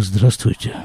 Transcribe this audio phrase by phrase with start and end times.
[0.00, 0.76] Здравствуйте.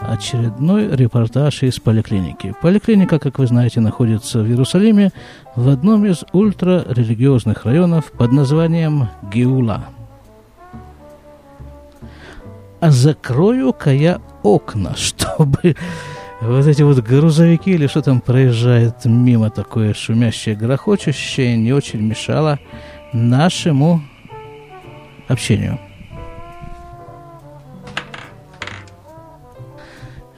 [0.00, 2.54] Очередной репортаж из поликлиники.
[2.62, 5.12] Поликлиника, как вы знаете, находится в Иерусалиме
[5.54, 9.84] в одном из ультрарелигиозных районов под названием Геула.
[12.80, 15.76] А закрою-ка я окна, чтобы
[16.40, 22.58] вот эти вот грузовики или что там проезжает мимо такое шумящее, грохочущее, не очень мешало
[23.16, 24.02] нашему
[25.28, 25.80] общению.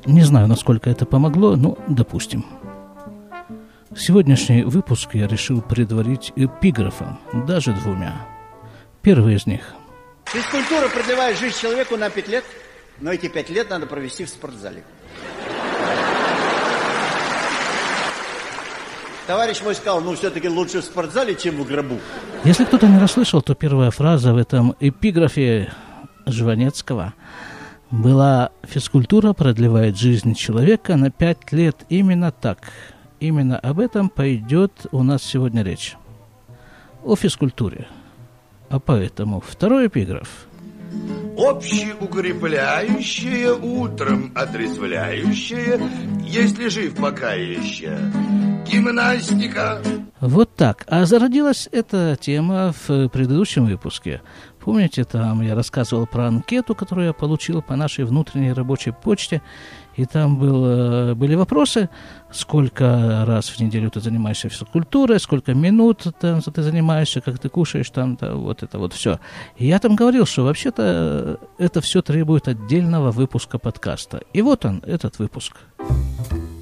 [0.07, 2.47] Не знаю, насколько это помогло, но допустим.
[3.95, 8.27] Сегодняшний выпуск я решил предварить эпиграфом, даже двумя.
[9.03, 9.75] Первый из них.
[10.27, 12.45] Физкультура продлевает жизнь человеку на пять лет,
[13.01, 14.85] но эти пять лет надо провести в спортзале.
[19.29, 21.99] Товарищ мой сказал, ну все-таки лучше в спортзале, чем в гробу.
[22.45, 25.71] Если кто-то не расслышал, то первая фраза в этом эпиграфе
[26.25, 27.13] Жванецкого
[27.91, 31.77] была «Физкультура продлевает жизнь человека на пять лет».
[31.91, 32.73] Именно так.
[33.21, 35.99] Именно об этом пойдет у нас сегодня речь.
[37.05, 37.87] О физкультуре.
[38.71, 40.29] А поэтому второй эпиграф–
[41.39, 45.79] общеукрепляющее, утром отрезвляющее,
[46.25, 47.99] если жив пока еще
[48.69, 49.81] гимнастика.
[50.21, 50.85] Вот так.
[50.89, 54.21] А зародилась эта тема в предыдущем выпуске.
[54.61, 59.41] Помните, там я рассказывал про анкету, которую я получил по нашей внутренней рабочей почте.
[59.97, 61.89] И там был, э, были вопросы,
[62.31, 67.91] сколько раз в неделю ты занимаешься физкультурой, сколько минут там, ты занимаешься, как ты кушаешь,
[67.91, 69.19] там, да, вот это вот все.
[69.57, 70.83] И я там говорил, что вообще-то
[71.59, 74.23] э, это все требует отдельного выпуска подкаста.
[74.33, 75.57] И вот он, этот выпуск.
[76.31, 76.58] Thank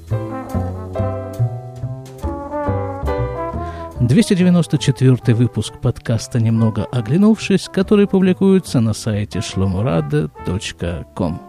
[3.99, 11.41] 294 выпуск подкаста «Немного оглянувшись», который публикуется на сайте шломурада.ком.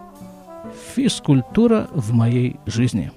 [0.95, 3.11] Физкультура в моей жизни.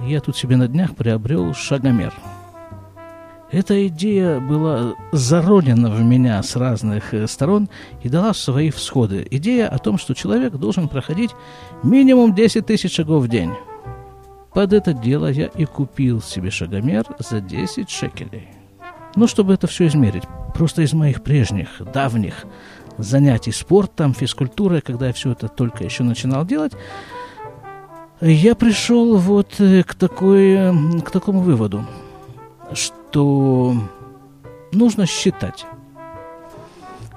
[0.00, 2.14] Я тут себе на днях приобрел шагомер–
[3.52, 7.68] эта идея была зародена в меня с разных э, сторон
[8.02, 9.24] и дала свои всходы.
[9.30, 11.30] Идея о том, что человек должен проходить
[11.84, 13.52] минимум 10 тысяч шагов в день–
[14.56, 18.48] под это дело я и купил себе шагомер за 10 шекелей.
[19.14, 20.22] Ну, чтобы это все измерить,
[20.54, 22.46] просто из моих прежних, давних
[22.96, 26.72] занятий спортом, физкультурой, когда я все это только еще начинал делать,
[28.22, 30.56] я пришел вот э, к, такой,
[31.02, 31.84] к такому выводу,
[32.72, 33.76] что
[34.72, 35.66] нужно считать.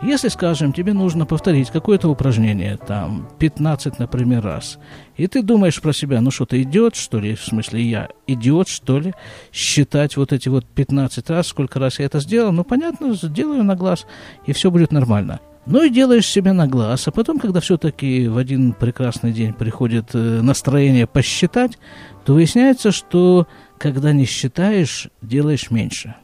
[0.01, 4.79] Если, скажем, тебе нужно повторить какое-то упражнение, там, 15, например, раз,
[5.17, 8.99] и ты думаешь про себя, ну что-то идет, что ли, в смысле я, идиот, что
[8.99, 9.13] ли,
[9.51, 13.75] считать вот эти вот 15 раз, сколько раз я это сделал, ну, понятно, сделаю на
[13.75, 14.05] глаз,
[14.45, 15.41] и все будет нормально.
[15.65, 20.16] Ну и делаешь себе на глаз, а потом, когда все-таки в один прекрасный день приходит
[20.16, 21.77] э, настроение посчитать,
[22.23, 26.16] то выясняется, что когда не считаешь, делаешь меньше.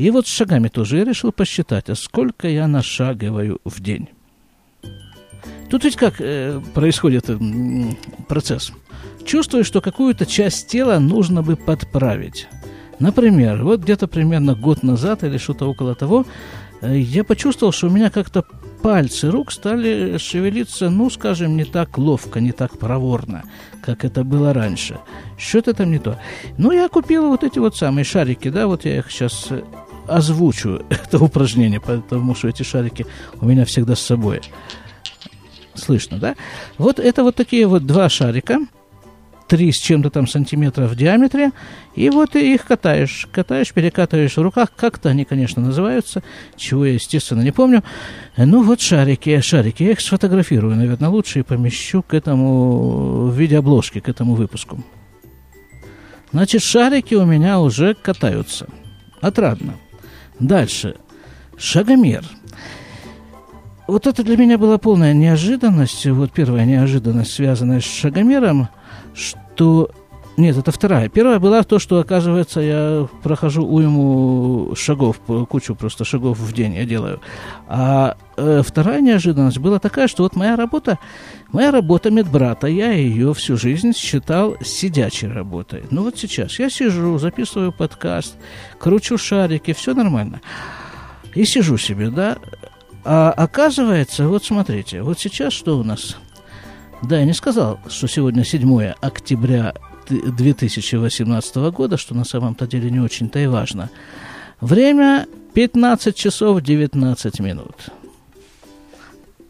[0.00, 4.08] И вот с шагами тоже я решил посчитать, а сколько я нашагиваю в день.
[5.68, 7.38] Тут ведь как э, происходит э,
[8.26, 8.72] процесс.
[9.26, 12.48] Чувствую, что какую-то часть тела нужно бы подправить.
[12.98, 16.24] Например, вот где-то примерно год назад или что-то около того,
[16.80, 18.44] Э, я почувствовал, что у меня как-то
[18.82, 23.44] пальцы рук стали шевелиться, ну, скажем, не так ловко, не так проворно,
[23.82, 24.98] как это было раньше.
[25.36, 26.18] Что-то там не то.
[26.56, 29.62] Ну, я купил вот эти вот самые шарики, да, вот я их сейчас э,
[30.10, 33.06] озвучу, это упражнение, потому что эти шарики
[33.40, 34.40] у меня всегда с собой.
[35.74, 36.34] Слышно, да?
[36.78, 38.58] Вот это вот такие вот два шарика–
[39.50, 41.50] три с чем-то там сантиметров в диаметре,
[41.96, 46.22] и вот ты их катаешь, катаешь, перекатываешь в руках, как-то они, конечно, называются,
[46.56, 47.82] чего я, естественно, не помню.
[48.36, 53.58] Ну вот шарики, шарики, я их сфотографирую, наверное, лучше и помещу к этому, в виде
[53.58, 54.84] обложки, к этому выпуску.
[56.30, 58.68] Значит, шарики у меня уже катаются.
[59.20, 59.74] Отрадно.
[60.40, 60.96] Дальше.
[61.56, 62.24] Шагомер.
[63.86, 66.06] Вот это для меня была полная неожиданность.
[66.06, 68.68] Вот первая неожиданность, связанная с шагомером–
[69.14, 69.90] что...
[70.40, 71.10] Нет, это вторая.
[71.10, 75.20] Первая была то, что, оказывается, я прохожу уйму шагов,
[75.50, 77.20] кучу просто шагов в день я делаю.
[77.68, 80.98] А э, вторая неожиданность была такая, что вот моя работа,
[81.52, 85.82] моя работа медбрата, я ее всю жизнь считал сидячей работой.
[85.90, 88.34] Ну вот сейчас я сижу, записываю подкаст,
[88.78, 90.40] кручу шарики, все нормально.
[91.34, 92.38] И сижу себе, да.
[93.04, 96.16] А оказывается, вот смотрите, вот сейчас что у нас–
[97.02, 99.74] да, я не сказал, что сегодня 7 октября
[100.10, 103.90] 2018 года, что на самом-то деле не очень-то и важно.
[104.60, 107.90] Время 15 часов 19 минут.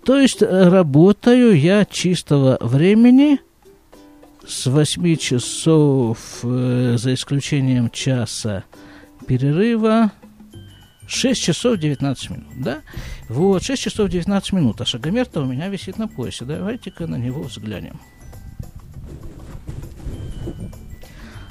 [0.05, 3.41] То есть работаю я чистого времени
[4.47, 8.65] с 8 часов, э, за исключением часа
[9.27, 10.11] перерыва,
[11.07, 12.81] 6 часов 19 минут, да?
[13.29, 16.45] Вот, 6 часов 19 минут, а шагомер-то у меня висит на поясе.
[16.45, 18.01] Давайте-ка на него взглянем.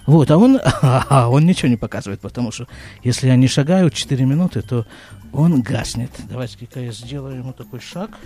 [0.09, 2.67] Вот, а он, а он ничего не показывает, потому что
[3.03, 4.87] если я не шагаю 4 минуты, то
[5.31, 6.09] он гаснет.
[6.27, 8.17] Давайте-ка я сделаю ему такой шаг.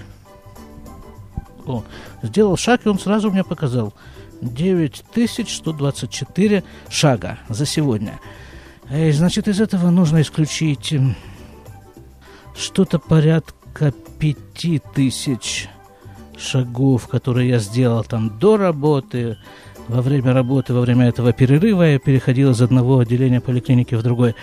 [1.66, 1.84] О,
[2.22, 3.94] сделал шаг, и он сразу мне показал
[4.42, 8.18] 9124 шага за сегодня.
[8.90, 10.96] И, значит, из этого нужно исключить
[12.56, 15.68] что-то порядка 5000
[16.38, 19.38] шагов, которые я сделал там до работы,
[19.88, 24.36] во время работы, во время этого перерыва я переходил из одного отделения поликлиники в другое.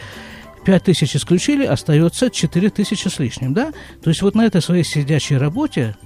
[0.64, 3.72] 5 тысяч исключили, остается 4 тысячи с лишним, да?
[4.02, 5.96] То есть вот на этой своей сидячей работе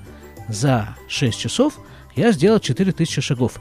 [0.49, 1.81] за 6 часов
[2.15, 3.61] я сделал 4 тысячи шагов.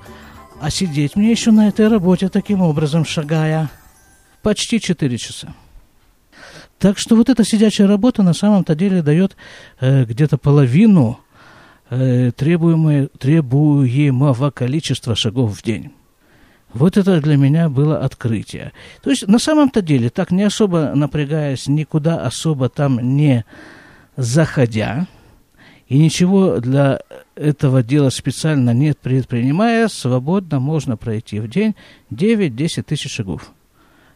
[0.61, 3.71] А сидеть мне еще на этой работе таким образом, шагая,
[4.43, 5.53] почти 4 часа.
[6.77, 9.35] Так что вот эта сидячая работа на самом-то деле дает
[9.79, 11.19] э, где-то половину
[11.95, 15.91] Э, требуемое, требуемого количества шагов в день.
[16.73, 18.71] Вот это для меня было открытие.
[19.03, 23.45] То есть на самом-то деле, так не особо напрягаясь, никуда особо там не
[24.15, 25.05] заходя,
[25.87, 26.99] и ничего для
[27.35, 31.75] этого дела специально не предпринимая, свободно можно пройти в день
[32.09, 33.51] 9-10 тысяч шагов.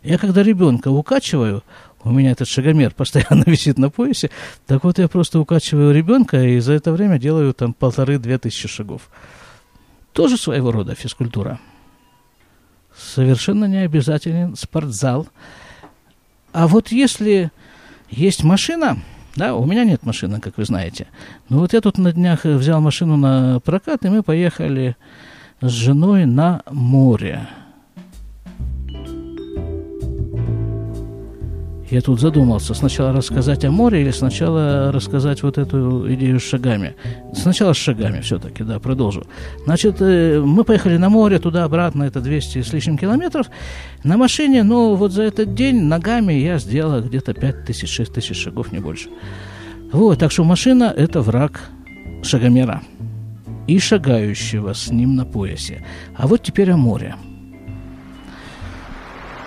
[0.01, 1.63] Я когда ребенка укачиваю,
[2.03, 4.29] у меня этот шагомер постоянно висит на поясе,
[4.65, 9.09] так вот я просто укачиваю ребенка и за это время делаю там полторы-две тысячи шагов.
[10.13, 11.59] Тоже своего рода физкультура.
[12.97, 15.27] Совершенно не обязателен спортзал.
[16.51, 17.51] А вот если
[18.09, 18.97] есть машина,
[19.35, 21.07] да, у меня нет машины, как вы знаете.
[21.49, 24.95] Но вот я тут на днях взял машину на прокат, и мы поехали
[25.61, 27.47] с женой на море.
[31.89, 36.95] Я тут задумался, сначала рассказать о море или сначала рассказать вот эту идею с шагами.
[37.33, 39.25] Сначала с шагами все-таки, да, продолжу.
[39.63, 43.47] Значит, э, мы поехали на море, туда-обратно, это 200 с лишним километров.
[44.03, 48.35] На машине, ну, вот за этот день ногами я сделал где-то 5 тысяч, 6 тысяч
[48.35, 49.07] шагов, не больше.
[49.93, 51.69] Вот, так что машина– это враг
[52.21, 52.81] шагомера
[53.67, 55.85] и шагающего с ним на поясе.
[56.17, 57.15] А вот теперь о море–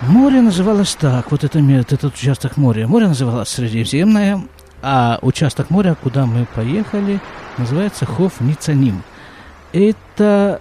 [0.01, 2.87] Море называлось так, вот это, этот участок моря.
[2.87, 4.41] Море называлось Средиземное,
[4.81, 7.19] а участок моря, куда мы поехали,
[7.59, 9.03] называется Хоф Ницаним.
[9.73, 10.59] Это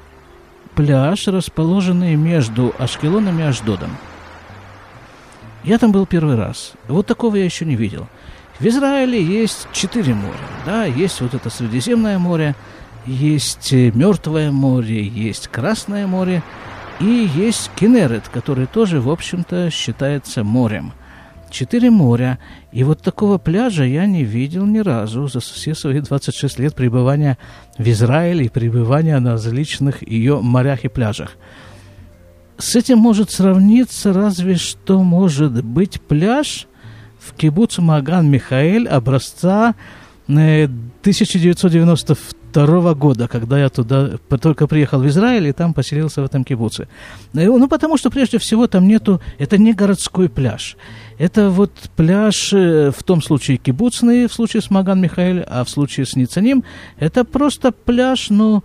[0.75, 3.96] пляж, расположенный между Ашкелоном и Аждодом.
[5.64, 6.72] Я там был первый раз.
[6.87, 8.08] Вот такого я еще не видел.
[8.58, 10.37] В Израиле есть четыре моря.
[10.66, 12.54] Да, есть вот это Средиземное море,
[13.06, 16.42] есть Мертвое море, есть Красное море–
[17.00, 20.93] и есть Кенерет, который тоже, в общем-то, считается морем.
[21.50, 22.38] Четыре моря.
[22.70, 27.38] И вот такого пляжа я не видел ни разу за все свои 26 лет пребывания
[27.76, 31.37] в Израиле и пребывания на различных ее морях и пляжах.
[32.58, 36.67] С этим может сравниться разве что может быть пляж
[37.19, 39.75] в кибуц Маган Михаэль образца
[40.28, 42.16] 1992
[42.50, 46.88] второго года, когда я туда только приехал в Израиль и там поселился в этом кибуце.
[47.33, 50.76] Ну, потому что прежде всего там нету, это не городской пляж.
[51.19, 55.69] Это вот пляж э, в том случае кибуцный, в случае с Маган Михаэль, а в
[55.69, 56.64] случае с Ницаним,
[56.99, 58.64] это просто пляж, ну,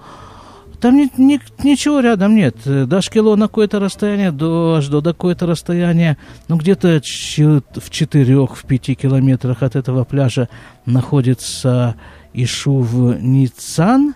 [0.80, 2.56] там ни, ни, ничего рядом нет.
[2.66, 8.96] До Ашкелона какое-то расстояние, до аж до какое-то расстояние, ну, где-то в четырех, в пяти
[8.96, 10.48] километрах от этого пляжа
[10.86, 11.96] находится
[12.36, 14.16] Ишув Ницан,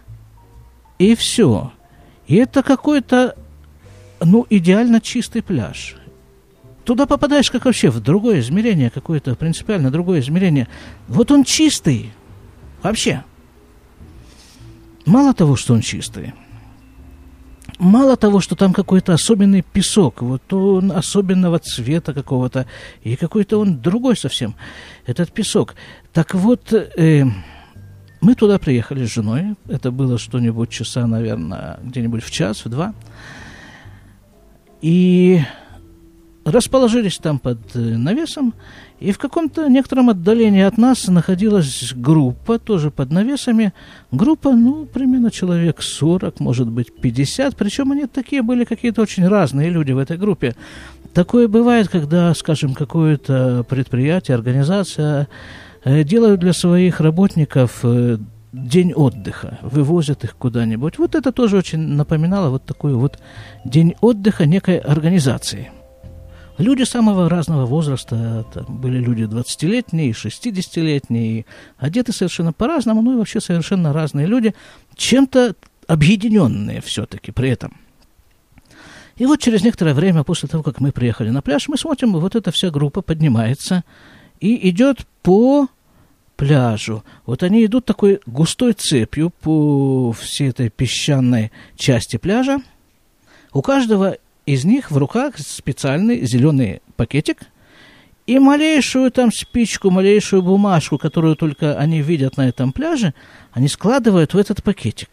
[0.97, 1.71] и все.
[2.27, 3.35] И это какой-то,
[4.19, 5.95] ну, идеально чистый пляж.
[6.83, 10.67] Туда попадаешь как вообще в другое измерение, какое-то принципиально другое измерение.
[11.07, 12.11] Вот он чистый.
[12.83, 13.23] Вообще.
[15.05, 16.33] Мало того, что он чистый.
[17.77, 22.65] Мало того, что там какой-то особенный песок, вот он особенного цвета какого-то,
[23.03, 24.55] и какой-то он другой совсем,
[25.05, 25.75] этот песок.
[26.11, 27.23] Так вот, э,
[28.21, 29.55] мы туда приехали с женой.
[29.67, 32.93] Это было что-нибудь часа, наверное, где-нибудь в час, в два.
[34.81, 35.41] И
[36.45, 38.53] расположились там под э, навесом,
[38.99, 43.73] и в каком-то некотором отдалении от нас находилась группа, тоже под навесами.
[44.11, 47.55] Группа, ну, примерно человек 40, может быть, 50.
[47.55, 50.55] Причем они такие были какие-то очень разные люди в этой группе.
[51.13, 55.27] Такое бывает, когда, скажем, какое-то предприятие, организация
[55.85, 58.17] делают для своих работников э,
[58.51, 60.97] день отдыха, вывозят их куда-нибудь.
[60.97, 63.19] Вот это тоже очень напоминало вот такой вот
[63.65, 65.71] день отдыха некой организации.
[66.57, 71.45] Люди самого разного возраста, там были люди 20-летние, 60-летние,
[71.77, 74.53] одеты совершенно по-разному, ну и вообще совершенно разные люди,
[74.95, 75.55] чем-то
[75.87, 77.77] объединенные все-таки при этом.
[79.15, 82.35] И вот через некоторое время, после того, как мы приехали на пляж, мы смотрим, вот
[82.35, 83.83] эта вся группа поднимается
[84.39, 85.67] и идет по
[86.35, 87.03] пляжу.
[87.25, 92.61] Вот они идут такой густой цепью по всей этой песчаной части пляжа.
[93.51, 97.39] У каждого из них в руках специальный зеленый пакетик
[98.25, 103.13] и малейшую там спичку, малейшую бумажку, которую только они видят на этом пляже,
[103.51, 105.09] они складывают в этот пакетик.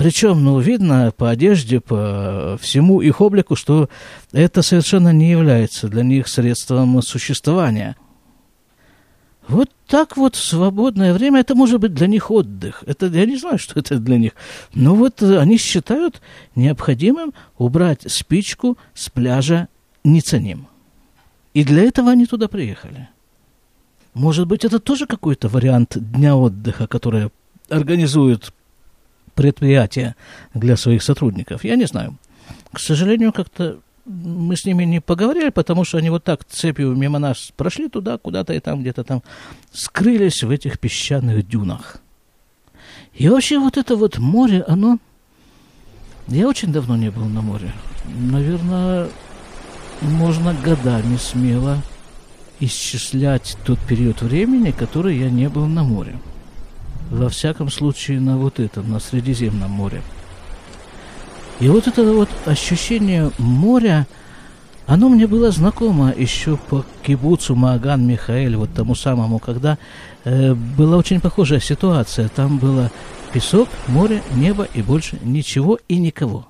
[0.00, 3.90] Причем, ну, видно по одежде, по всему их облику, что
[4.32, 7.96] это совершенно не является для них средством существования–
[9.48, 12.84] вот так вот в свободное время, это может быть для них отдых.
[12.86, 14.32] Это, я не знаю, что это для них.
[14.74, 16.22] Но вот они считают
[16.54, 19.68] необходимым убрать спичку с пляжа
[20.04, 20.68] Ницаним.
[21.52, 23.08] И для этого они туда приехали.
[24.14, 27.30] Может быть, это тоже какой-то вариант дня отдыха, который
[27.68, 28.52] организует
[29.40, 30.16] предприятие
[30.52, 31.64] для своих сотрудников.
[31.64, 32.18] Я не знаю.
[32.74, 37.18] К сожалению, как-то мы с ними не поговорили, потому что они вот так цепью мимо
[37.18, 39.22] нас прошли туда, куда-то и там где-то там
[39.72, 42.02] скрылись в этих песчаных дюнах.
[43.14, 44.98] И вообще вот это вот море, оно...
[46.28, 47.72] Я очень давно не был на море.
[48.30, 49.08] Наверное,
[50.02, 51.78] можно годами смело
[52.60, 56.18] исчислять тот период времени, который я не был на море.
[57.10, 60.00] Во всяком случае, на вот этом, на Средиземном море.
[61.58, 64.06] И вот это вот ощущение моря,
[64.86, 69.76] оно мне было знакомо еще по кибуцу Мааган Михаэль, вот тому самому, когда
[70.24, 72.28] э, была очень похожая ситуация.
[72.28, 72.90] Там было
[73.32, 76.46] песок, море, небо и больше ничего и никого.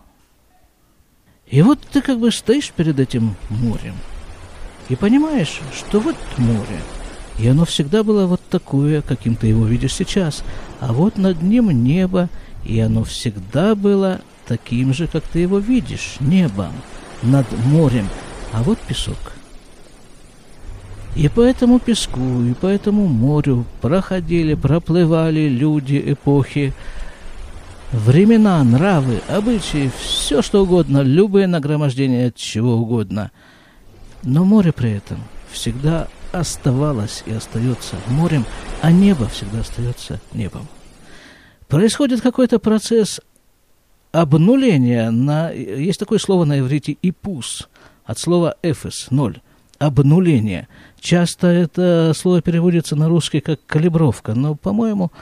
[1.48, 3.96] И вот ты как бы стоишь перед этим морем
[4.88, 6.80] и понимаешь, что вот море,
[7.40, 10.44] и оно всегда было вот такое, каким ты его видишь сейчас,
[10.78, 12.28] а вот над ним небо,
[12.64, 16.72] и оно всегда было таким же, как ты его видишь, небом,
[17.22, 18.06] над морем,
[18.52, 19.16] а вот песок.
[21.16, 26.74] И по этому песку, и по этому морю проходили, проплывали люди эпохи,
[27.90, 33.30] времена, нравы, обычаи, все что угодно, любые нагромождения чего угодно.
[34.22, 35.18] Но море при этом
[35.50, 38.44] всегда оставалось и остается морем,
[38.82, 40.68] а небо всегда остается небом.
[41.68, 43.20] Происходит какой-то процесс
[44.12, 45.50] обнуление на...
[45.50, 47.68] Есть такое слово на иврите «ипус»,
[48.04, 49.40] от слова «эфес», «ноль»,
[49.78, 50.68] обнуление.
[50.98, 55.12] Часто это слово переводится на русский как «калибровка», но, по-моему,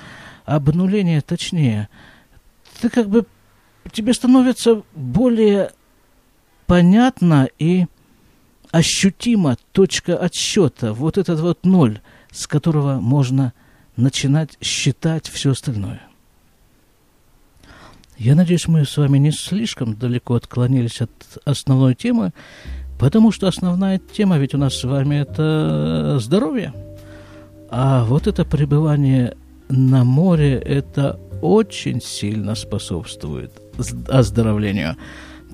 [0.44, 1.88] обнуление точнее.
[2.80, 3.26] Ты как бы...
[3.92, 5.72] Тебе становится более
[6.66, 7.86] понятно и
[8.70, 13.52] ощутимо точка отсчета, вот этот вот ноль, с которого можно
[13.96, 16.02] начинать считать все остальное.
[18.16, 21.10] Я надеюсь, мы с вами не слишком далеко отклонились от
[21.44, 22.32] основной темы,
[22.98, 26.74] потому что основная тема ведь у нас с вами это здоровье.
[27.70, 29.36] А вот это пребывание
[29.68, 33.52] на море, это очень сильно способствует
[34.08, 34.96] оздоровлению.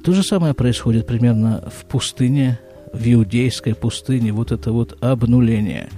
[0.02, 2.58] То же самое происходит примерно в пустыне,
[2.94, 5.90] в иудейской пустыне, вот это вот обнуление.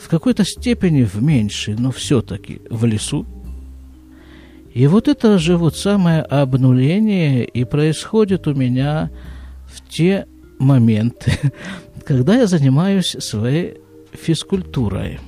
[0.00, 3.26] В какой-то степени в меньшей, но все-таки в лесу
[4.76, 9.10] и вот это же вот самое обнуление и происходит у меня
[9.66, 10.26] в те
[10.58, 11.32] моменты,
[12.04, 13.78] когда я занимаюсь своей
[14.12, 15.18] физкультурой.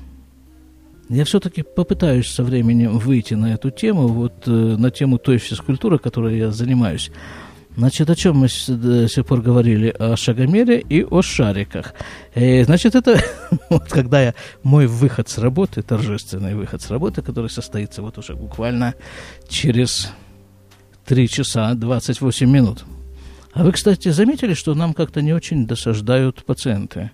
[1.09, 5.99] Я все-таки попытаюсь со временем выйти на эту тему, вот э, на тему той физкультуры,
[5.99, 7.11] которой я занимаюсь.
[7.79, 9.95] Значит, о чем мы до сих пор говорили?
[9.97, 11.95] О шагомере и о шариках.
[12.35, 13.23] И, э, значит, это
[13.71, 18.35] вот когда я мой выход с работы, торжественный выход с работы, который состоится вот уже
[18.35, 18.95] буквально
[19.49, 20.11] через
[21.05, 22.85] 3 часа 28 минут.
[23.53, 27.13] А вы, кстати, заметили, что нам как-то не очень досаждают пациенты?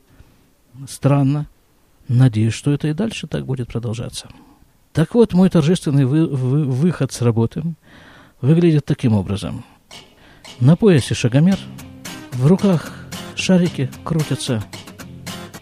[0.89, 1.47] Странно.
[2.09, 4.29] Надеюсь, что это и дальше так будет продолжаться.
[4.95, 7.63] Так вот, мой торжественный вы, вы, выход с работы
[8.41, 9.63] выглядит таким образом–
[10.61, 11.59] на поясе шагомер,
[12.33, 12.93] в руках
[13.35, 14.65] шарики крутятся,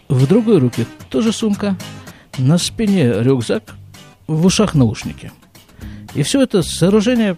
[0.07, 1.77] в другой руке тоже сумка,
[2.37, 3.75] на спине рюкзак,
[4.27, 5.31] в ушах наушники.
[6.15, 7.37] И все это сооружение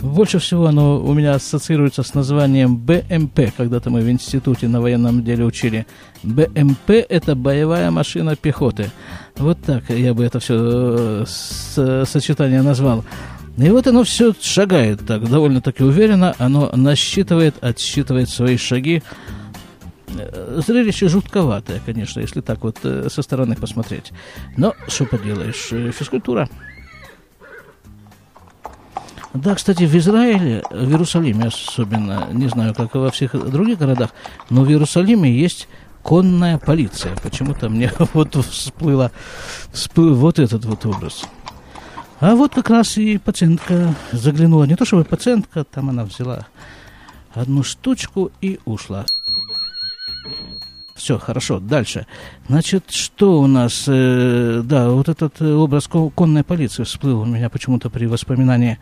[0.00, 3.52] Больше всего оно у меня ассоциируется с названием БМП.
[3.56, 5.86] Когда-то мы в институте на военном деле учили.
[6.22, 8.90] БМП– это боевая машина пехоты.
[9.36, 11.24] Вот так я бы это все
[11.76, 13.04] э, сочетание назвал.
[13.56, 16.34] И вот оно все шагает так довольно-таки уверенно.
[16.38, 19.02] Оно насчитывает, отсчитывает свои шаги.
[20.08, 24.12] Э, зрелище жутковатое, конечно, если так вот э, со стороны посмотреть.
[24.56, 26.48] Но что поделаешь, физкультура–
[29.36, 34.10] да, кстати, в Израиле, в Иерусалиме особенно, не знаю, как и во всех других городах,
[34.48, 35.68] но в Иерусалиме есть
[36.02, 37.14] конная полиция.
[37.22, 39.12] Почему-то мне вот всплыло,
[39.72, 41.26] всплыл вот этот вот образ.
[42.18, 44.64] А вот как раз и пациентка заглянула.
[44.64, 46.46] Не то чтобы пациентка, там она взяла
[47.34, 49.04] одну штучку и ушла.
[50.94, 52.06] Все, хорошо, дальше.
[52.48, 53.84] Значит, что у нас?
[53.86, 58.78] Э, да, вот этот образ конной полиции всплыл у меня почему-то при воспоминании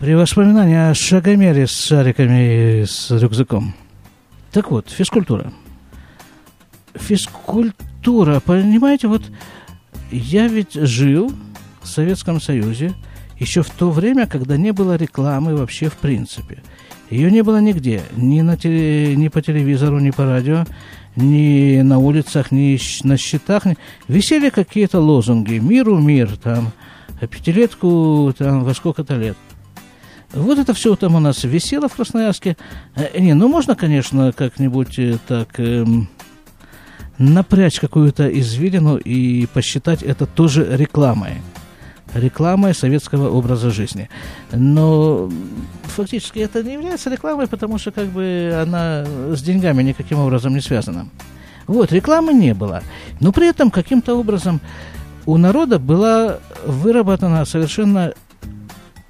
[0.00, 3.74] при воспоминании о шагомере с шариками и с рюкзаком.
[4.50, 5.52] Так вот, физкультура.
[6.94, 9.22] Физкультура, понимаете, вот
[10.10, 11.32] я ведь жил
[11.84, 12.94] в Советском Союзе
[13.38, 16.62] еще в то время, когда не было рекламы вообще в принципе.
[17.10, 20.64] Ее не было нигде, ни, на теле, ни по телевизору, ни по радио,
[21.16, 23.64] ни на улицах, ни на счетах.
[24.08, 26.72] Висели какие-то лозунги «Миру мир», там,
[27.20, 29.36] «Пятилетку там, во сколько-то лет».
[30.32, 32.56] Вот это все там у нас висело в Красноярске.
[32.96, 35.84] Э, не, ну можно, конечно, как-нибудь э, так э,
[37.18, 41.34] напрячь какую-то извилину и посчитать это тоже рекламой.
[42.14, 44.08] Рекламой советского образа жизни.
[44.52, 45.30] Но
[45.84, 49.04] фактически это не является рекламой, потому что как бы она
[49.34, 51.08] с деньгами никаким образом не связана.
[51.66, 52.82] Вот, рекламы не было.
[53.20, 54.60] Но при этом каким-то образом
[55.26, 58.12] у народа была выработана совершенно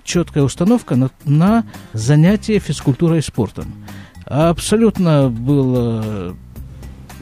[0.05, 3.75] четкая установка на, на занятие физкультурой и спортом.
[4.27, 6.35] Абсолютно было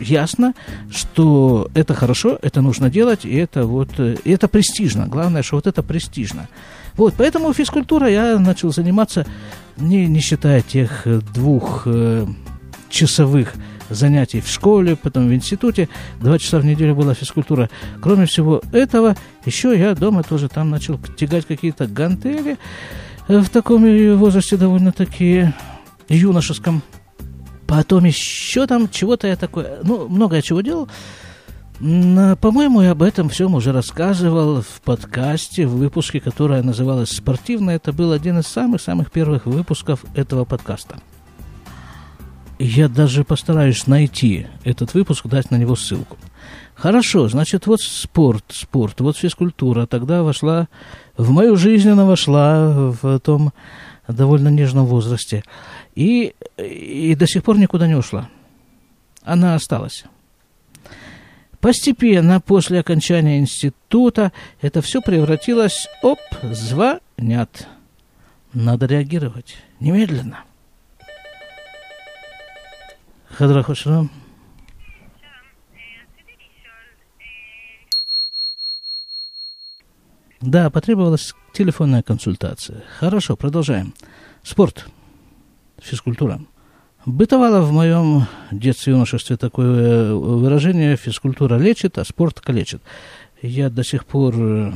[0.02, 0.54] ясно,
[0.90, 5.06] что это хорошо, это нужно делать, и это вот, и это престижно.
[5.06, 6.48] Главное, что вот это престижно.
[6.94, 9.26] Вот, поэтому физкультура я начал заниматься,
[9.76, 12.26] не, не считая тех двух э,
[12.90, 13.54] часовых
[13.88, 15.88] занятий в школе, потом в институте.
[16.20, 17.70] Два часа в неделю была физкультура.
[18.00, 22.58] Кроме всего этого, еще я дома тоже там начал тягать какие-то гантели
[23.28, 23.84] э, в таком
[24.16, 25.52] возрасте довольно-таки
[26.08, 26.82] юношеском.
[27.72, 30.88] Потом еще там чего-то я такое, ну, многое чего делал.
[31.78, 37.70] По-моему, я об этом всем уже рассказывал в подкасте, в выпуске, которое называлось «Спортивно».
[37.70, 40.96] Это был один из самых-самых первых выпусков этого подкаста.
[42.58, 46.18] Я даже постараюсь найти этот выпуск, дать на него ссылку.
[46.74, 49.86] Хорошо, значит, вот спорт, спорт, вот физкультура.
[49.86, 50.68] Тогда вошла,
[51.16, 53.54] в мою жизнь она вошла в том
[54.08, 55.44] довольно нежном возрасте,
[55.94, 58.28] и, и до сих пор никуда не ушла.
[59.22, 60.04] Она осталась.
[61.60, 65.88] Постепенно, после окончания института, это все превратилось...
[66.02, 67.68] Оп, звонят.
[68.52, 69.56] Надо реагировать.
[69.78, 70.40] Немедленно.
[73.30, 74.10] Хадрахушрам.
[80.40, 82.82] Да, потребовалось телефонная консультация.
[82.98, 83.94] Хорошо, продолжаем.
[84.42, 84.86] Спорт,
[85.80, 86.40] физкультура.
[87.04, 92.82] Бытовало в моем детстве и юношестве такое выражение «физкультура лечит, а спорт калечит».
[93.40, 94.72] Я до сих пор э,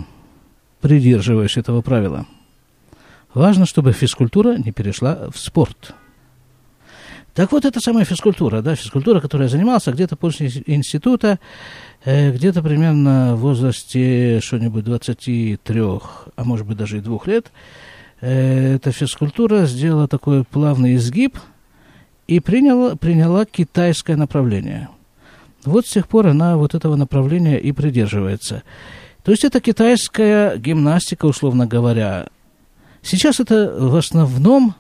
[0.81, 2.27] придерживаюсь этого правила.
[3.33, 5.95] Важно, чтобы физкультура не перешла в спорт–
[7.37, 11.39] так вот, это самая физкультура, да, физкультура, которой я занимался где-то после института, э,
[12.07, 15.83] где-то примерно в возрасте что-нибудь 23,
[16.37, 17.51] а может быть даже и двух лет,
[18.21, 21.37] э, эта физкультура сделала такой плавный изгиб
[22.29, 24.89] и приняла, приняла китайское направление.
[25.65, 28.63] Вот с тех пор она вот этого направления и придерживается.
[29.25, 32.29] То есть это китайская гимнастика, условно говоря.
[33.03, 34.77] Сейчас это в основном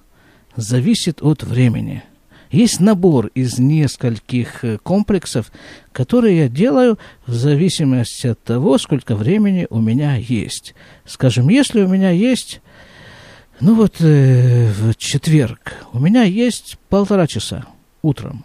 [0.55, 2.05] зависит от времени–
[2.57, 5.53] есть набор из нескольких э, комплексов,
[5.93, 10.75] которые я делаю в зависимости от того, сколько времени у меня есть.
[11.05, 12.61] Скажем, если у меня есть,
[13.61, 17.67] ну вот э, в четверг, у меня есть полтора часа
[18.03, 18.45] утром,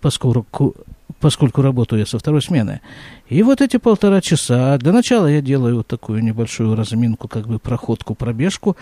[0.00, 0.74] поскольку,
[1.18, 2.80] поскольку работаю я со второй смены.
[3.28, 7.58] И вот эти полтора часа, для начала я делаю вот такую небольшую разминку, как бы
[7.58, 8.76] проходку, пробежку,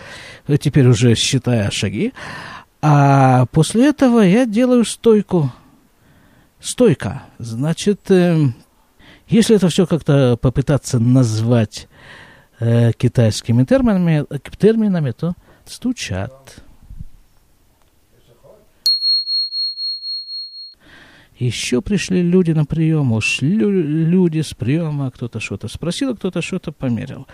[0.47, 2.13] э, теперь уже считая шаги,
[2.87, 5.51] а после этого я делаю стойку.
[6.59, 7.23] Стойка.
[7.39, 8.47] Значит, э,
[9.27, 11.87] если это все как-то попытаться назвать
[12.59, 14.25] э, китайскими терминами,
[14.57, 16.63] терминами, то Стучат.
[21.37, 27.27] Еще пришли люди на прием, ушли люди с приема, кто-то что-то спросил, кто-то что-то померил.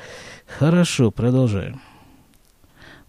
[0.48, 1.82] Хорошо, продолжаем.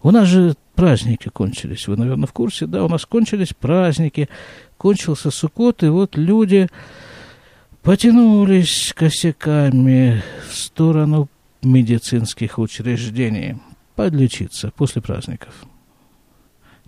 [0.03, 4.27] У нас же праздники кончились, вы, наверное, в курсе, да, у нас кончились праздники,
[4.77, 6.67] кончился Суккот, и вот люди
[7.83, 11.29] потянулись косяками в сторону
[11.61, 13.55] медицинских учреждений
[13.95, 15.53] подлечиться после праздников.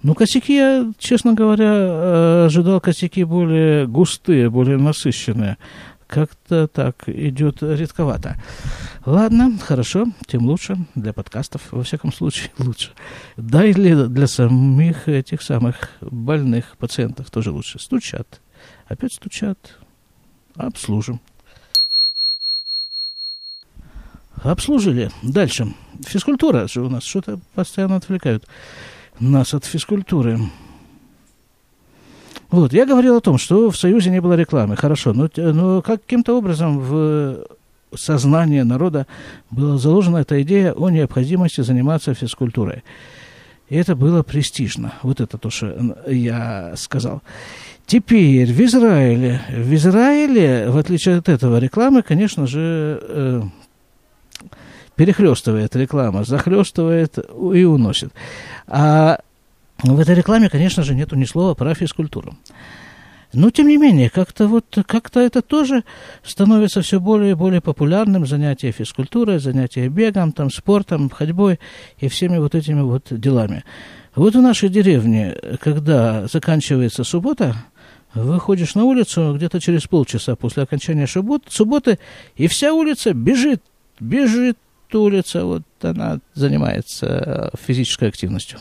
[0.03, 5.57] Ну, косяки, я, честно говоря, э, ожидал косяки более густые, более насыщенные.
[6.15, 8.41] Как-то так идет редковато.
[9.05, 12.91] Ладно, хорошо, тем лучше для подкастов, во всяком случае, лучше.
[13.35, 17.79] Да и для, для самих этих самых больных пациентов тоже лучше.
[17.79, 18.39] Стучат,
[18.87, 19.77] опять стучат,
[20.55, 21.19] обслужим.
[24.41, 25.11] Обслужили.
[25.21, 25.67] Дальше.
[26.07, 28.47] Физкультура же у нас что-то постоянно отвлекают
[29.19, 30.39] нас от физкультуры.
[32.55, 36.37] Вот, я говорил о том, что в Союзе не было рекламы, хорошо, но, но каким-то
[36.37, 37.47] образом в
[37.93, 39.07] сознание народа
[39.51, 42.85] была заложена эта идея о необходимости заниматься физкультурой.
[43.67, 44.93] И это было престижно.
[45.03, 47.21] Вот это то, что я сказал.
[47.85, 49.41] Теперь в Израиле.
[49.49, 53.41] В Израиле, в отличие от этого, рекламы, конечно же, э,
[54.95, 58.13] перехлестывает реклама, захлестывает и уносит.
[58.65, 59.19] А
[59.93, 62.35] в этой рекламе, конечно же, нету ни слова про физкультуру.
[63.33, 65.83] Но, тем не менее, как-то вот, как-то это тоже
[66.23, 71.59] становится все более и более популярным, занятие физкультурой, занятие бегом, там, спортом, ходьбой
[71.99, 73.63] и всеми вот этими вот делами.
[74.15, 77.55] Вот в нашей деревне, когда заканчивается суббота,
[78.13, 81.99] выходишь на улицу где-то через полчаса после окончания субботы,
[82.37, 83.61] и вся улица бежит,
[83.99, 84.57] бежит,
[84.93, 88.59] улица, вот она занимается физической активностью.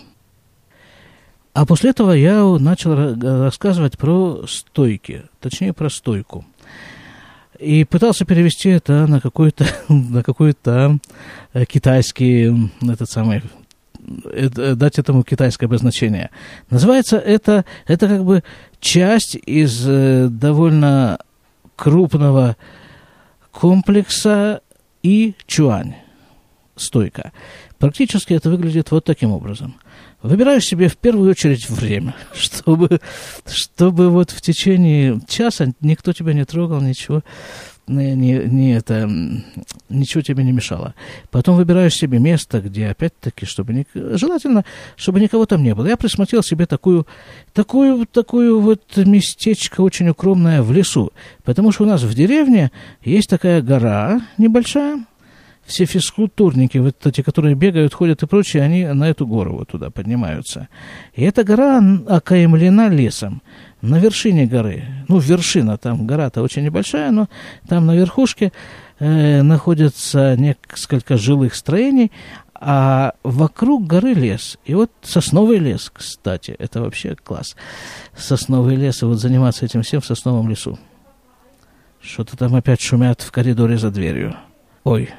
[1.55, 3.15] А после этого я начал
[3.45, 6.45] рассказывать про стойки, точнее про стойку.
[7.61, 10.99] И пытался перевести это на какой-то, на какой-то
[11.53, 13.43] э, китайский, этот самый,
[14.25, 16.31] э, дать этому китайское обозначение.
[16.71, 18.43] Называется это, это как бы
[18.81, 21.21] часть из э, довольно
[21.77, 22.57] крупного
[23.53, 24.61] комплекса
[25.05, 25.95] и чуань
[26.77, 27.33] стойка.
[27.79, 29.77] Практически это выглядит вот таким образом.
[30.23, 33.01] Выбираешь себе в первую очередь время, чтобы,
[33.47, 37.23] чтобы вот в течение часа никто тебя не трогал, ничего
[37.87, 39.11] не, не это,
[39.89, 40.95] ничего тебе не мешало.
[41.31, 44.65] Потом выбираешь себе место, где, опять-таки, чтобы не, желательно,
[44.97, 45.87] чтобы никого там не было.
[45.87, 47.07] Я присмотрел себе такую,
[47.53, 51.13] такую, такую вот местечко очень укромное в лесу,
[51.45, 52.71] потому что у нас в деревне
[53.03, 55.05] есть такая гора небольшая,
[55.67, 59.91] все физкультурники, вот эти, которые бегают, ходят и прочие, они на эту гору вот туда
[59.91, 60.69] поднимаются.
[61.15, 63.43] И эта гора окаймлена лесом.
[63.81, 67.29] На вершине горы, ну, вершина, там гора-то очень небольшая, но
[67.69, 68.53] там на верхушке
[68.99, 72.11] э, находятся несколько жилых строений,
[72.55, 74.59] а вокруг горы лес.
[74.65, 77.57] И вот сосновый лес, кстати, это вообще класс.
[78.17, 80.79] Сосновый лес, и вот заниматься этим всем в сосновом лесу.
[82.01, 84.37] Что-то там опять шумят в коридоре за дверью.
[84.85, 85.11] Ой,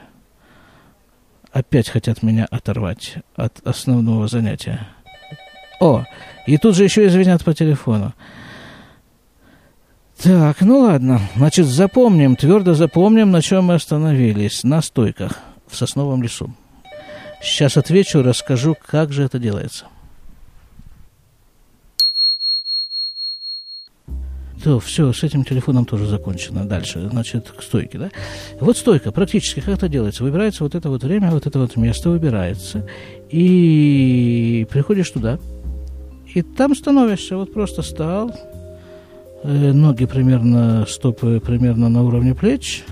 [1.56, 4.90] опять хотят меня оторвать от основного занятия.
[5.80, 6.04] О,
[6.46, 8.14] и тут же еще извинят по телефону.
[10.22, 11.22] Так, ну ладно.
[11.38, 14.66] Значит, запомним, твердо запомним, на чем мы остановились.
[14.66, 16.54] На стойках в сосновом лесу.
[17.42, 19.86] Сейчас отвечу, расскажу, как же это делается.
[24.64, 26.66] То все, с этим телефоном тоже закончено.
[26.66, 28.10] Дальше, значит, к стойке, да?
[28.60, 30.24] Вот стойка, практически как это делается?
[30.24, 32.86] Выбирается вот это вот время, вот это вот место выбирается,
[33.30, 35.40] и приходишь туда,
[36.34, 38.34] и там становишься, вот просто стал,
[39.44, 42.84] э, ноги примерно, стопы примерно на уровне плеч,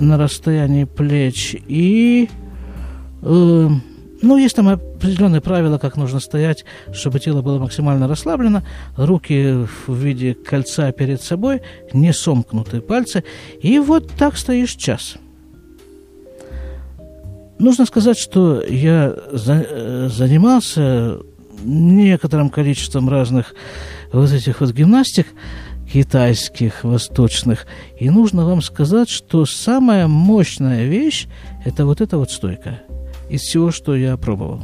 [0.00, 2.28] на расстоянии плеч, и
[3.22, 3.68] э,
[4.22, 8.62] ну, есть там определенные правила, как нужно стоять, чтобы тело было максимально расслаблено,
[8.96, 11.60] руки в виде кольца перед собой,
[11.92, 13.24] не сомкнутые пальцы,
[13.60, 15.16] и вот так стоишь час.
[17.58, 21.18] Нужно сказать, что я за, э, занимался
[21.64, 23.54] некоторым количеством разных
[24.12, 25.26] вот этих вот гимнастик,
[25.92, 27.66] китайских, восточных.
[27.98, 31.26] И нужно вам сказать, что самая мощная вещь–
[31.64, 32.82] это вот эта вот стойка–
[33.32, 34.62] из всего, что я пробовал.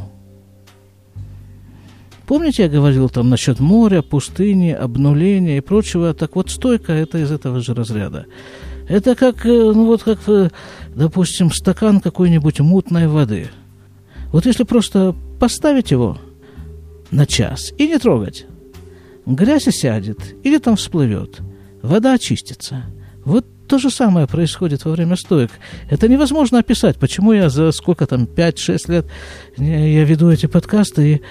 [2.27, 6.13] Помните, я говорил там насчет моря, пустыни, обнуления и прочего?
[6.13, 8.27] Так вот, стойка– это из этого же разряда.
[8.87, 10.51] Это как, э, ну вот как, э,
[10.95, 13.49] допустим, стакан какой-нибудь мутной воды.
[14.33, 16.19] Вот если просто поставить его
[17.11, 18.45] на час и не трогать.
[19.25, 21.39] Грязь осядет или там всплывет,
[21.81, 22.85] вода очистится.
[23.25, 25.51] Вот то же самое происходит во время стоек.
[25.91, 29.07] Это невозможно описать, почему я за сколько там, 5-6 лет
[29.59, 31.23] я веду эти подкасты и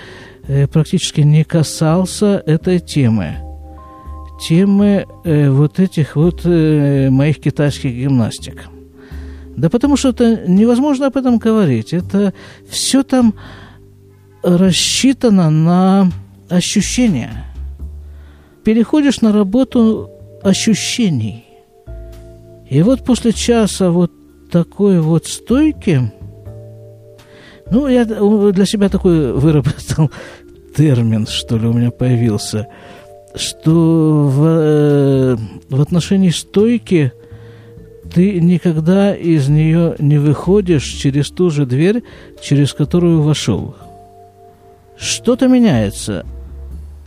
[0.47, 3.37] э, практически не касался этой темы.
[4.47, 8.67] Темы э, вот этих вот э, моих китайских гимнастик.
[9.57, 11.91] Да потому что это невозможно об этом говорить.
[11.91, 12.33] Это
[12.69, 13.33] все там
[14.43, 16.11] рассчитано на
[16.49, 17.45] ощущения.
[18.63, 20.11] Переходишь на работу
[20.43, 21.46] ощущений.
[22.69, 24.11] И вот после часа вот
[24.51, 26.11] такой вот стойки,
[27.71, 30.11] ну, я для себя такой выработал
[30.75, 32.67] термин, что ли, у меня появился,
[33.35, 35.37] что в, э,
[35.69, 37.11] в отношении стойки
[38.13, 42.03] ты никогда из нее не выходишь через ту же дверь,
[42.41, 43.75] через которую вошел.
[44.97, 46.25] Что-то меняется.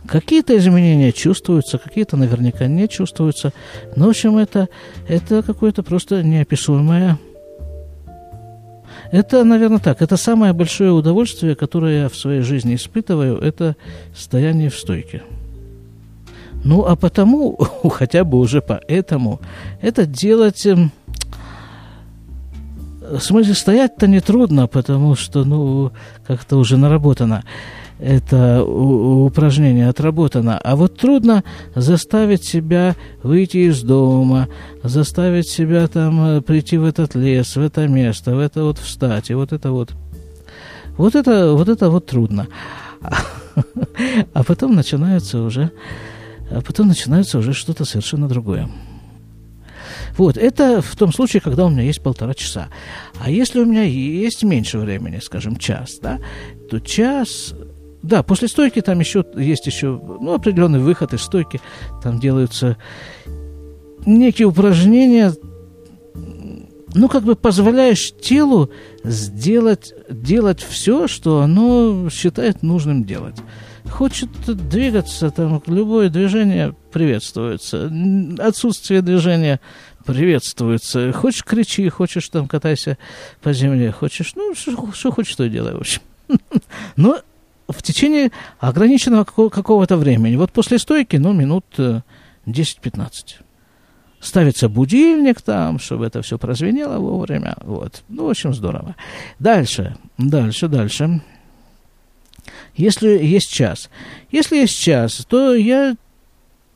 [0.07, 3.53] Какие-то изменения чувствуются, какие-то наверняка не чувствуются.
[3.95, 4.67] Но, в общем, это,
[5.07, 7.17] это какое-то просто неописуемое...
[9.11, 10.01] Это, наверное, так.
[10.01, 13.75] Это самое большое удовольствие, которое я в своей жизни испытываю, это
[14.15, 15.23] стояние в стойке.
[16.63, 17.57] Ну, а потому,
[17.89, 19.39] хотя бы уже поэтому,
[19.81, 20.65] это делать...
[20.65, 20.91] Эм,
[23.01, 25.91] в смысле, стоять-то нетрудно, потому что, ну,
[26.25, 27.43] как-то уже наработано
[28.01, 30.57] это упражнение отработано.
[30.57, 31.43] А вот трудно
[31.75, 34.47] заставить себя выйти из дома,
[34.83, 39.29] заставить себя там э, прийти в этот лес, в это место, в это вот встать,
[39.29, 39.91] и вот это вот.
[40.97, 42.47] Вот это вот, это вот трудно.
[44.33, 45.71] А потом начинается уже,
[46.49, 48.69] а потом начинается уже что-то совершенно другое.
[50.17, 52.69] Вот, это в том случае, когда у меня есть полтора часа.
[53.19, 56.19] А если у меня есть меньше времени, скажем, час, да,
[56.69, 57.53] то час
[58.03, 61.61] да, после стойки там еще есть еще ну, определенный выход из стойки.
[62.01, 62.77] Там делаются
[64.05, 65.33] некие упражнения,
[66.93, 68.71] ну, как бы позволяешь телу
[69.03, 73.37] сделать, делать все, что оно считает нужным делать.
[73.85, 77.91] Хочет двигаться, там, любое движение приветствуется.
[78.39, 79.59] Отсутствие движения
[80.05, 81.11] приветствуется.
[81.13, 82.97] Хочешь кричи, хочешь там катайся
[83.41, 86.01] по земле, хочешь, ну, что хочешь, то и делай, в общем.
[86.95, 87.19] Но
[87.71, 90.35] в течение ограниченного какого-то времени.
[90.35, 92.03] Вот после стойки, ну, минут 10-15.
[92.47, 93.43] Э,
[94.19, 97.55] Ставится будильник там, чтобы это все прозвенело вовремя.
[97.63, 98.03] Вот.
[98.07, 98.95] Ну, общем, здорово.
[99.39, 101.21] Дальше, дальше, дальше.
[102.75, 103.89] Если есть час.
[104.31, 105.95] Если есть час, то я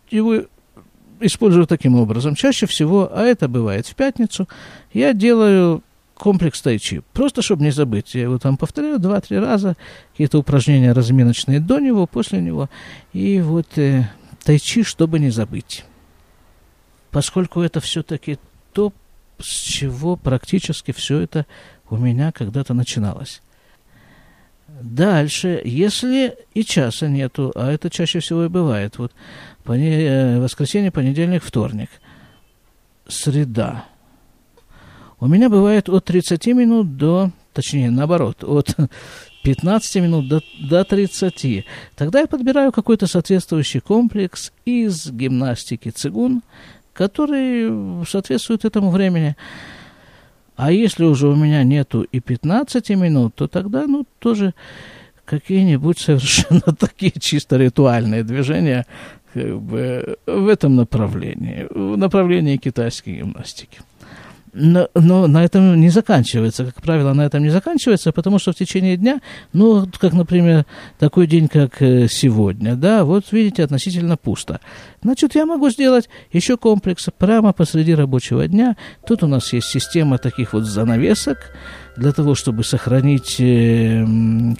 [0.09, 0.45] его
[1.19, 2.35] использую таким образом.
[2.35, 4.47] Чаще всего, а это бывает в пятницу,
[4.93, 5.83] я делаю
[6.15, 7.03] комплекс тайчи.
[7.13, 8.15] Просто, чтобы не забыть.
[8.15, 9.75] Я его там повторяю два-три раза.
[10.11, 12.69] Какие-то упражнения разминочные до него, после него.
[13.13, 14.09] И вот э,
[14.43, 15.85] тайчи, чтобы не забыть.
[17.11, 18.39] Поскольку это все-таки
[18.73, 18.91] то,
[19.39, 21.45] с чего практически все это
[21.89, 23.41] у меня когда-то начиналось.
[24.67, 29.13] Дальше, если и часа нету, а это чаще всего и бывает, вот
[29.63, 31.89] поне, воскресенье, понедельник, вторник,
[33.07, 33.85] среда–
[35.25, 38.75] у меня бывает от 30 минут до, точнее, наоборот, от
[39.43, 41.65] 15 минут до, до 30.
[41.95, 46.43] Тогда я подбираю какой-то соответствующий комплекс из гимнастики цигун,
[46.93, 49.35] который соответствует этому времени.
[50.55, 54.53] А если уже у меня нету и 15 минут, то тогда, ну, тоже
[55.25, 58.85] какие-нибудь совершенно такие чисто ритуальные движения
[59.33, 63.79] как бы, в этом направлении, в направлении китайской гимнастики.
[64.57, 66.65] Но, но на этом не заканчивается.
[66.65, 69.19] Как правило, на этом не заканчивается, потому что в течение дня,
[69.51, 70.65] ну, как, например,
[70.97, 74.61] такой день, как э, сегодня, да, вот видите, относительно пусто.
[75.03, 78.77] Значит, я могу сделать еще комплекс прямо посреди рабочего дня.
[79.05, 81.37] Тут у нас есть система таких вот занавесок
[81.97, 84.05] для того, чтобы сохранить, э,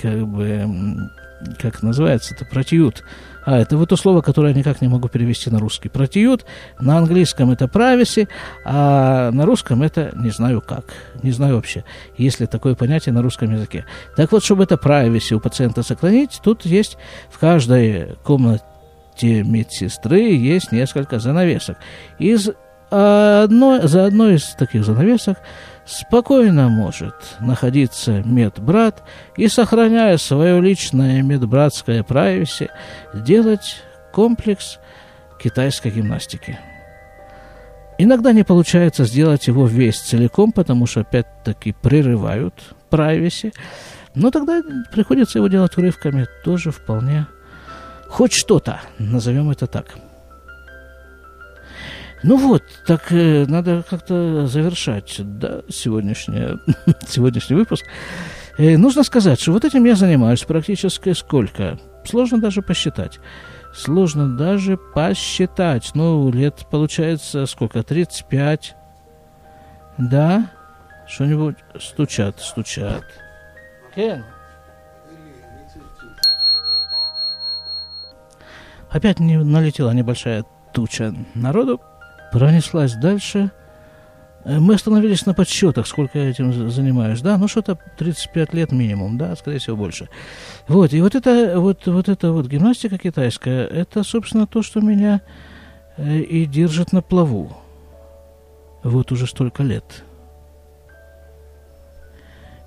[0.02, 1.10] как бы,
[1.60, 3.04] как называется это, протиют
[3.46, 5.88] а, это вот то слово, которое я никак не могу перевести на русский.
[5.88, 6.46] Протиют.
[6.80, 8.28] На английском это privacy,
[8.66, 10.86] а на русском это не знаю как.
[11.22, 11.84] Не знаю вообще,
[12.18, 13.86] есть ли такое понятие на русском языке.
[14.16, 16.98] Так вот, чтобы это privacy у пациента сохранить, тут есть
[17.30, 18.64] в каждой комнате
[19.22, 21.78] медсестры есть несколько занавесок.
[22.18, 22.50] Из
[22.90, 25.38] одной, за одной из таких занавесок
[25.86, 29.04] спокойно может находиться медбрат
[29.38, 32.70] и, сохраняя свое личное медбратское прайвеси,
[33.14, 33.78] делать
[34.12, 34.80] комплекс
[35.42, 36.60] китайской гимнастики.
[37.98, 42.54] Иногда не получается сделать его весь целиком, потому что опять-таки прерывают
[42.90, 43.54] прайвеси.
[44.16, 47.28] Но тогда приходится его делать урывками, тоже вполне
[48.08, 49.96] хоть что-то, назовем это так.
[52.28, 56.58] Ну вот, так э, надо как-то завершать да, сегодняшний,
[57.08, 57.86] сегодняшний выпуск.
[58.58, 61.78] Э, нужно сказать, что вот этим я занимаюсь практически сколько?
[62.04, 63.20] Сложно даже посчитать.
[63.76, 65.92] Сложно даже посчитать.
[65.94, 67.84] Ну, лет получается сколько?
[67.84, 68.76] 35.
[70.00, 70.50] Да?
[71.08, 73.04] Что-нибудь стучат, стучат.
[73.94, 74.26] Кен?
[78.90, 81.80] Опять не налетела небольшая туча народу,
[82.36, 83.50] пронеслась дальше.
[84.44, 89.18] Э, мы остановились на подсчетах, сколько я этим занимаюсь, да, ну что-то 35 лет минимум,
[89.18, 90.10] да, скорее всего больше.
[90.68, 95.22] Вот, и вот это вот, вот эта вот гимнастика китайская, это, собственно, то, что меня
[95.96, 97.56] э, и держит на плаву.
[98.84, 100.04] Вот уже столько лет.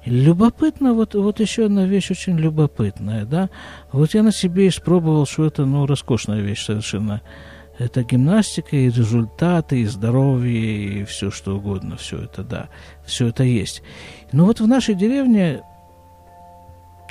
[0.07, 3.51] Любопытно, вот, вот еще одна вещь очень любопытная, да.
[3.93, 7.21] Вот я на себе испробовал, что это, ну, роскошная вещь совершенно.
[7.79, 12.69] Это гимнастика и результаты, и здоровье, и все что угодно, все это, да,
[13.07, 13.83] все это есть.
[14.33, 15.63] Но вот в нашей деревне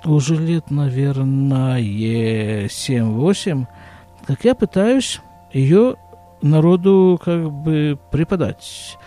[0.03, 3.65] уже лет, наверное, 7-8,
[4.25, 5.21] как я пытаюсь
[5.53, 5.95] ее
[6.41, 8.97] народу как бы преподать.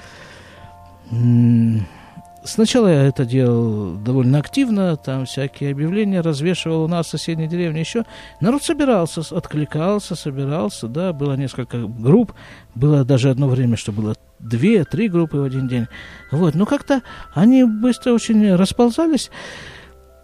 [2.42, 7.80] Сначала я это делал довольно активно, там всякие объявления развешивал у нас в соседней деревне
[7.80, 8.04] еще.
[8.40, 12.32] Народ собирался, откликался, собирался, да, было несколько групп,
[12.74, 15.86] было даже одно время, что было две, три группы в один день.
[16.30, 17.02] Вот, но как-то
[17.34, 19.30] они быстро очень расползались.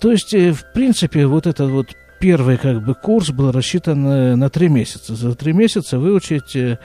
[0.00, 4.36] То есть, э, в принципе, вот этот вот первый как бы курс был рассчитан э,
[4.36, 5.14] на три месяца.
[5.14, 6.78] За три месяца выучить э,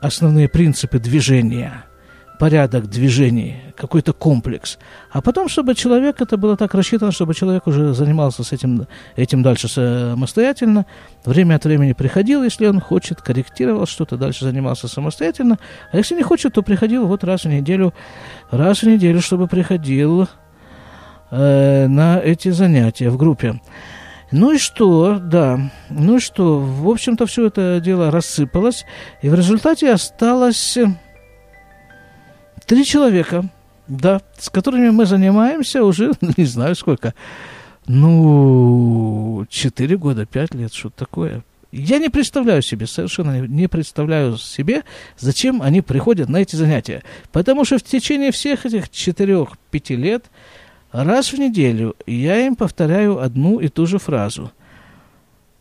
[0.00, 1.86] основные принципы движения–
[2.38, 4.78] порядок движений, какой-то комплекс.
[5.10, 9.42] А потом, чтобы человек, это было так рассчитано, чтобы человек уже занимался с этим, этим
[9.42, 10.86] дальше самостоятельно,
[11.24, 15.58] время от времени приходил, если он хочет, корректировал что-то, дальше занимался самостоятельно,
[15.92, 17.94] а если не хочет, то приходил вот раз в неделю,
[18.50, 20.28] раз в неделю, чтобы приходил
[21.30, 23.60] э, на эти занятия в группе.
[24.32, 28.84] Ну и что, да, ну и что, в общем-то, все это дело рассыпалось,
[29.22, 30.76] и в результате осталось
[32.66, 33.48] Три человека,
[33.86, 37.14] да, с которыми мы занимаемся уже, не знаю сколько,
[37.86, 41.44] ну, четыре года, пять лет, что-то такое.
[41.70, 44.82] Я не представляю себе, совершенно не представляю себе,
[45.18, 47.02] зачем они приходят на эти занятия.
[47.32, 50.24] Потому что в течение всех этих четырех-пяти лет
[50.90, 54.50] раз в неделю я им повторяю одну и ту же фразу.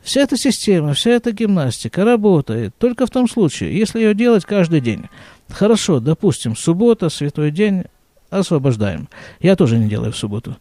[0.05, 4.79] Вся эта система, вся эта гимнастика работает только в том случае, если ее делать каждый
[4.79, 5.05] день.
[5.49, 7.85] Хорошо, допустим, суббота, святой день,
[8.29, 9.09] освобождаем.
[9.39, 10.57] Я тоже не делаю в субботу.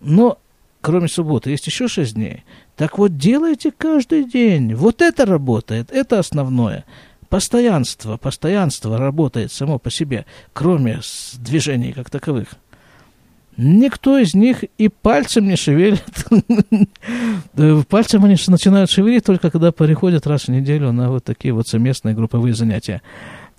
[0.00, 0.38] Но
[0.82, 2.44] кроме субботы есть еще шесть дней.
[2.76, 4.76] Так вот, делайте каждый день.
[4.76, 6.84] Вот это работает, это основное.
[7.28, 11.00] Постоянство, постоянство работает само по себе, кроме
[11.38, 12.50] движений как таковых.
[13.56, 16.04] Никто из них и пальцем не шевелит.
[17.88, 22.14] Пальцем они начинают шевелить только когда переходят раз в неделю на вот такие вот совместные
[22.14, 23.00] групповые занятия.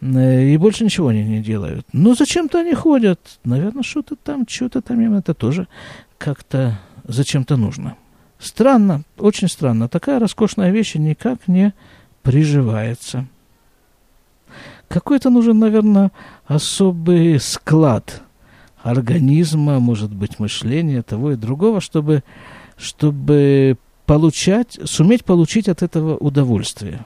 [0.01, 1.87] Э, и больше ничего они не делают.
[1.93, 3.19] Ну, зачем-то они ходят.
[3.43, 5.67] Наверное, что-то там, что-то там им это тоже
[6.19, 7.95] как-то зачем-то нужно.
[8.37, 9.89] Странно, очень странно.
[9.89, 11.73] Такая роскошная вещь никак не
[12.21, 13.25] приживается.
[14.87, 16.11] Какой-то нужен, наверное,
[16.45, 18.21] особый склад
[18.87, 22.23] организма, может быть, мышления, того и другого, чтобы,
[22.77, 27.05] чтобы получать, суметь получить от этого удовольствие.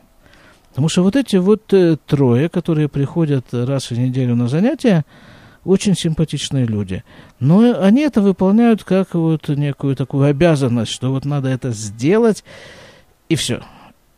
[0.69, 5.05] Потому что вот эти вот э, трое, которые приходят раз в неделю на занятия,
[5.65, 7.03] очень симпатичные люди.
[7.39, 12.43] Но они это выполняют как вот некую такую обязанность, что вот надо это сделать,
[13.27, 13.61] и все.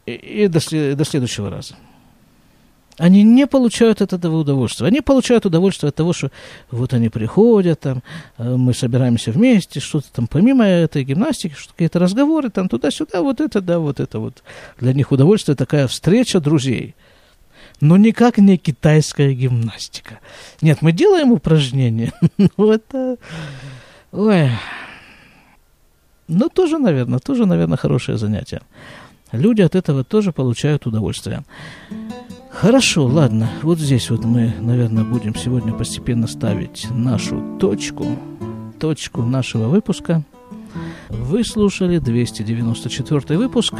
[0.06, 0.60] И, и до,
[0.95, 1.76] до следующего раза.
[2.98, 4.88] Они не получают от этого удовольствия.
[4.88, 6.32] Они получают удовольствие от того, что
[6.70, 8.04] вот они приходят, там,
[8.38, 13.41] э, мы собираемся вместе, что-то там, помимо этой гимнастики, что какие-то разговоры, там, туда-сюда, вот
[13.41, 14.44] это, да, вот это вот.
[14.80, 16.96] Для них удовольствие такая встреча друзей.
[17.82, 20.20] Но никак не китайская гимнастика.
[20.62, 22.14] Нет, мы делаем упражнения,
[22.58, 23.18] но это...
[24.12, 24.50] Ой...
[26.30, 28.62] Ну, тоже, наверное, тоже, наверное, хорошее занятие.
[29.34, 31.44] Люди от этого тоже получают удовольствие.
[32.54, 33.49] Хорошо, ладно.
[33.62, 38.06] Вот здесь вот мы, наверное, будем сегодня постепенно ставить нашу точку,
[38.80, 40.24] точку нашего выпуска.
[41.10, 43.74] Вы слушали 294 выпуск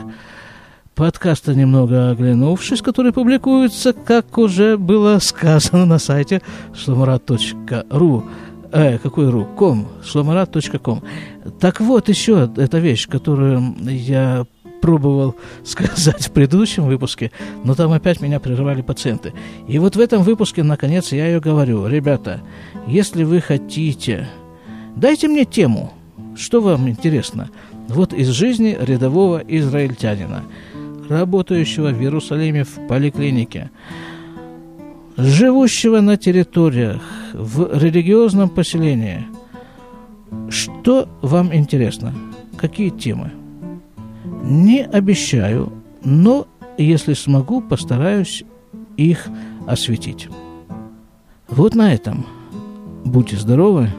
[0.96, 6.42] подкаста «Немного оглянувшись», который публикуется, как уже было сказано на сайте
[6.76, 8.26] шломарат.ру
[8.74, 9.46] э, какой ру?
[9.46, 11.04] Ком, шломарат.ком.
[11.60, 14.46] Так вот, еще эта вещь, которую я
[14.84, 17.32] пробовал сказать в предыдущем выпуске,
[17.64, 19.32] но там опять меня прерывали пациенты.
[19.66, 21.88] И вот в этом выпуске, наконец, я ее говорю.
[21.88, 22.42] Ребята,
[22.86, 24.28] если вы хотите,
[24.98, 25.94] дайте мне тему,
[26.36, 27.50] что вам интересно.
[27.88, 30.44] Вот из жизни рядового израильтянина,
[31.08, 33.72] работающего в Иерусалиме в поликлинике,
[35.16, 37.02] живущего на территориях,
[37.34, 39.24] в религиозном поселении.
[40.50, 42.14] Что вам интересно?
[42.58, 43.32] Какие темы?
[44.44, 45.72] Не обещаю,
[46.04, 48.44] но если смогу, постараюсь
[48.98, 49.28] их
[49.66, 50.28] осветить.
[51.48, 52.26] Вот на этом.
[53.06, 53.90] Будьте здоровы.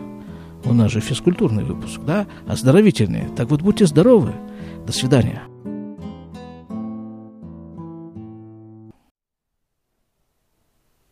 [0.65, 2.27] У нас же физкультурный выпуск, да?
[2.47, 3.25] Оздоровительный.
[3.37, 4.33] Так вот, будьте здоровы.
[4.87, 5.43] До свидания.